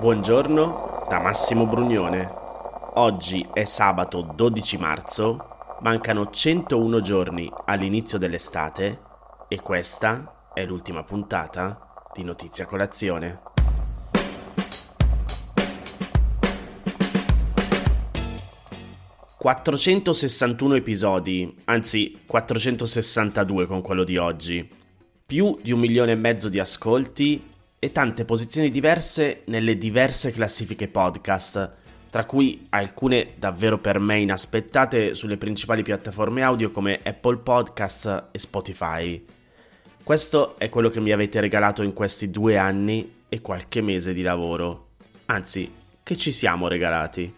[0.00, 2.30] Buongiorno da Massimo Brugnone.
[2.94, 9.00] Oggi è sabato 12 marzo, mancano 101 giorni all'inizio dell'estate
[9.48, 13.40] e questa è l'ultima puntata di Notizia Colazione.
[19.42, 24.68] ...461 episodi, anzi 462 con quello di oggi,
[25.26, 30.88] più di un milione e mezzo di ascolti e tante posizioni diverse nelle diverse classifiche
[30.88, 31.72] podcast,
[32.10, 38.38] tra cui alcune davvero per me inaspettate sulle principali piattaforme audio come Apple Podcasts e
[38.38, 39.24] Spotify.
[40.02, 44.22] Questo è quello che mi avete regalato in questi due anni e qualche mese di
[44.22, 44.86] lavoro.
[45.26, 45.70] Anzi,
[46.02, 47.32] che ci siamo regalati.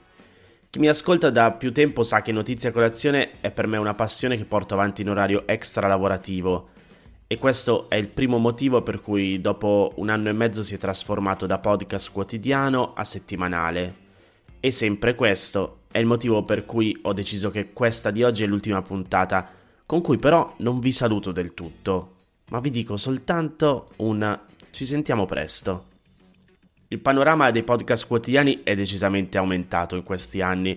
[0.71, 4.37] Chi mi ascolta da più tempo sa che Notizia Colazione è per me una passione
[4.37, 6.69] che porto avanti in orario extra lavorativo
[7.33, 10.79] e questo è il primo motivo per cui dopo un anno e mezzo si è
[10.79, 13.95] trasformato da podcast quotidiano a settimanale.
[14.59, 18.49] E sempre questo è il motivo per cui ho deciso che questa di oggi è
[18.49, 19.49] l'ultima puntata,
[19.87, 22.15] con cui però non vi saluto del tutto,
[22.49, 24.41] ma vi dico soltanto un
[24.73, 25.85] ci sentiamo presto.
[26.89, 30.77] Il panorama dei podcast quotidiani è decisamente aumentato in questi anni.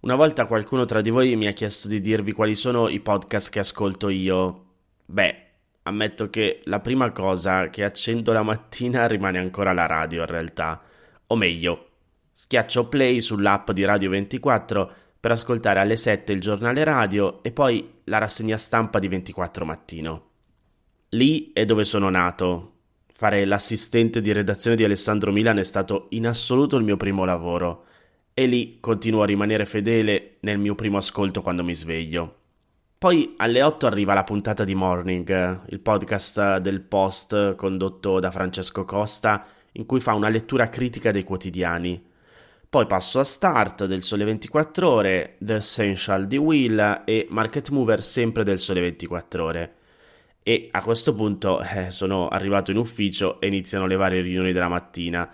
[0.00, 3.50] Una volta qualcuno tra di voi mi ha chiesto di dirvi quali sono i podcast
[3.50, 4.64] che ascolto io.
[5.04, 5.48] Beh,
[5.82, 10.82] ammetto che la prima cosa che accendo la mattina rimane ancora la radio in realtà.
[11.28, 11.88] O meglio,
[12.32, 18.00] schiaccio play sull'app di Radio 24 per ascoltare alle 7 il giornale radio e poi
[18.04, 20.28] la rassegna stampa di 24 mattino.
[21.10, 22.74] Lì è dove sono nato.
[23.12, 27.84] Fare l'assistente di redazione di Alessandro Milan è stato in assoluto il mio primo lavoro
[28.32, 32.39] e lì continuo a rimanere fedele nel mio primo ascolto quando mi sveglio.
[33.00, 38.84] Poi alle 8 arriva la puntata di Morning, il podcast del Post condotto da Francesco
[38.84, 42.04] Costa, in cui fa una lettura critica dei quotidiani.
[42.68, 48.02] Poi passo a Start del Sole 24 Ore, The Essential di Will e Market Mover
[48.02, 49.74] sempre del Sole 24 Ore.
[50.42, 54.68] E a questo punto eh, sono arrivato in ufficio e iniziano le varie riunioni della
[54.68, 55.26] mattina.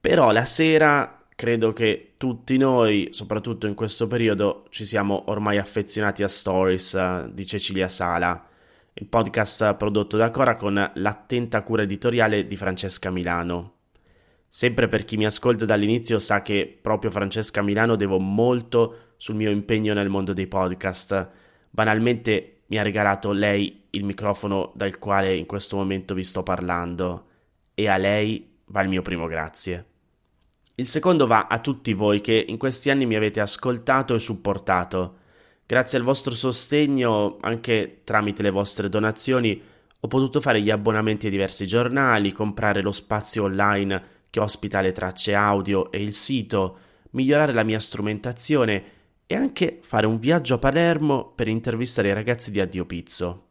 [0.00, 6.22] Però la sera credo che tutti noi, soprattutto in questo periodo, ci siamo ormai affezionati
[6.22, 8.48] a Stories uh, di Cecilia Sala,
[8.94, 13.74] il podcast prodotto da Cora con l'attenta cura editoriale di Francesca Milano.
[14.48, 19.50] Sempre per chi mi ascolta dall'inizio sa che proprio Francesca Milano devo molto sul mio
[19.50, 21.28] impegno nel mondo dei podcast.
[21.68, 27.26] Banalmente mi ha regalato lei il microfono dal quale in questo momento vi sto parlando
[27.74, 29.95] e a lei va il mio primo grazie.
[30.78, 35.16] Il secondo va a tutti voi che in questi anni mi avete ascoltato e supportato.
[35.64, 39.58] Grazie al vostro sostegno, anche tramite le vostre donazioni,
[39.98, 44.92] ho potuto fare gli abbonamenti ai diversi giornali, comprare lo spazio online che ospita le
[44.92, 46.78] tracce audio e il sito,
[47.12, 48.84] migliorare la mia strumentazione
[49.26, 53.46] e anche fare un viaggio a Palermo per intervistare i ragazzi di Addio Pizzo.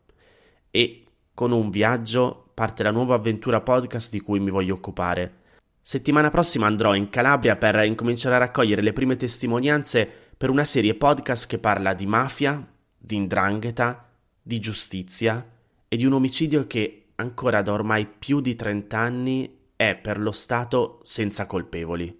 [0.69, 5.44] E con un viaggio parte la nuova avventura podcast di cui mi voglio occupare.
[5.88, 10.96] Settimana prossima andrò in Calabria per incominciare a raccogliere le prime testimonianze per una serie
[10.96, 14.09] podcast che parla di mafia, di indrangheta,
[14.41, 15.47] di giustizia
[15.88, 20.31] e di un omicidio che ancora da ormai più di 30 anni è per lo
[20.31, 22.19] Stato senza colpevoli.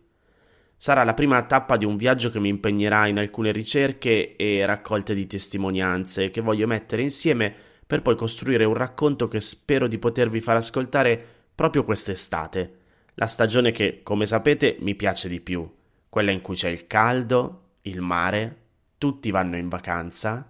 [0.78, 5.16] Sarà la prima tappa di un viaggio che mi impegnerà in alcune ricerche e raccolte
[5.16, 7.52] di testimonianze che voglio mettere insieme
[7.88, 11.20] per poi costruire un racconto che spero di potervi far ascoltare
[11.56, 12.84] proprio quest'estate
[13.16, 15.70] la stagione che, come sapete, mi piace di più,
[16.10, 18.64] quella in cui c'è il caldo, il mare,
[18.98, 20.50] tutti vanno in vacanza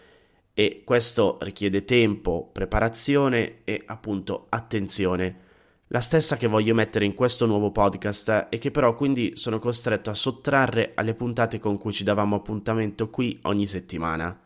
[0.53, 5.49] e questo richiede tempo, preparazione e appunto attenzione.
[5.91, 10.09] la stessa che voglio mettere in questo nuovo podcast e che però quindi sono costretto
[10.09, 14.39] a sottrarre alle puntate con cui ci davamo appuntamento qui ogni settimana.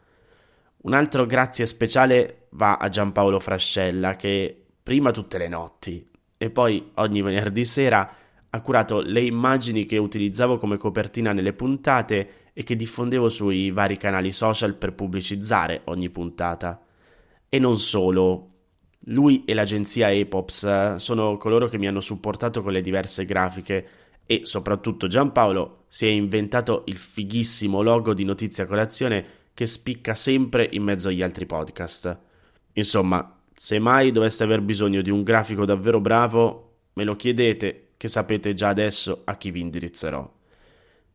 [0.85, 6.91] Un altro grazie speciale va a Giampaolo Frascella che prima tutte le notti e poi
[6.95, 8.07] ogni venerdì sera
[8.47, 13.97] ha curato le immagini che utilizzavo come copertina nelle puntate e che diffondevo sui vari
[13.97, 16.79] canali social per pubblicizzare ogni puntata.
[17.49, 18.45] E non solo,
[19.05, 23.87] lui e l'agenzia Epops eh, sono coloro che mi hanno supportato con le diverse grafiche
[24.23, 30.67] e soprattutto Giampaolo si è inventato il fighissimo logo di Notizia Colazione che spicca sempre
[30.73, 32.19] in mezzo agli altri podcast.
[32.73, 38.09] Insomma, se mai doveste aver bisogno di un grafico davvero bravo, me lo chiedete che
[38.09, 40.29] sapete già adesso a chi vi indirizzerò.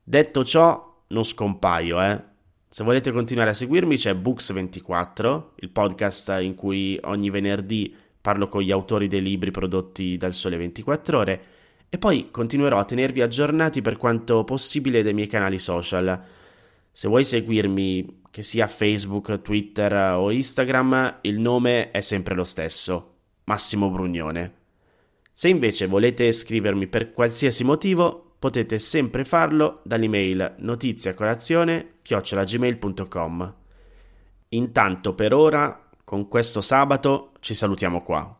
[0.02, 2.28] Detto ciò, non scompaio, eh.
[2.70, 8.62] Se volete continuare a seguirmi c'è Books24, il podcast in cui ogni venerdì parlo con
[8.62, 11.42] gli autori dei libri prodotti dal Sole 24 ore
[11.90, 16.38] e poi continuerò a tenervi aggiornati per quanto possibile dai miei canali social.
[16.92, 23.16] Se vuoi seguirmi, che sia Facebook, Twitter o Instagram, il nome è sempre lo stesso,
[23.44, 24.54] Massimo Brugnone.
[25.32, 33.54] Se invece volete scrivermi per qualsiasi motivo, potete sempre farlo dall'email notiziacolazione-gmail.com.
[34.48, 38.36] Intanto per ora, con questo sabato, ci salutiamo qua.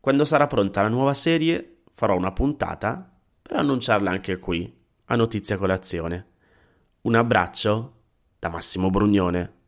[0.00, 3.10] Quando sarà pronta la nuova serie, farò una puntata
[3.40, 4.70] per annunciarla anche qui,
[5.06, 6.32] a Notizia Colazione.
[7.04, 7.92] Un abbraccio
[8.38, 9.63] da Massimo Brugnone.